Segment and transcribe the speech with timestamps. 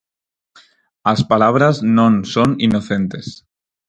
[1.11, 3.27] As palabras non son inocentes.